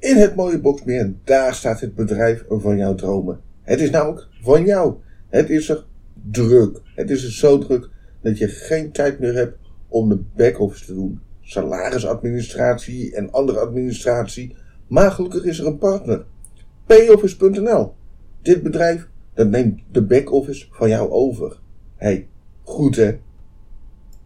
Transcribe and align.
in 0.00 0.16
het 0.16 0.34
mooie 0.34 0.60
Boksmeer. 0.60 1.12
Daar 1.24 1.54
staat 1.54 1.80
het 1.80 1.94
bedrijf 1.94 2.44
van 2.48 2.76
jouw 2.76 2.94
dromen. 2.94 3.40
Het 3.62 3.80
is 3.80 3.90
namelijk 3.90 4.26
van 4.42 4.64
jou. 4.64 4.94
Het 5.28 5.50
is 5.50 5.68
er 5.68 5.84
druk. 6.30 6.80
Het 6.94 7.10
is 7.10 7.24
er 7.24 7.32
zo 7.32 7.58
druk 7.58 7.88
dat 8.22 8.38
je 8.38 8.48
geen 8.48 8.92
tijd 8.92 9.18
meer 9.18 9.34
hebt 9.34 9.58
om 9.88 10.08
de 10.08 10.22
back-office 10.36 10.84
te 10.84 10.94
doen. 10.94 11.20
Salarisadministratie 11.40 13.14
en 13.14 13.32
andere 13.32 13.58
administratie. 13.58 14.56
Maar 14.86 15.10
gelukkig 15.10 15.44
is 15.44 15.58
er 15.58 15.66
een 15.66 15.78
partner. 15.78 16.24
Payoffice.nl. 16.86 17.92
Dit 18.42 18.62
bedrijf 18.62 19.08
dat 19.34 19.48
neemt 19.48 19.80
de 19.92 20.02
back-office 20.02 20.66
van 20.70 20.88
jou 20.88 21.10
over. 21.10 21.58
hey, 21.96 22.28
goed 22.62 22.96
hè? 22.96 23.18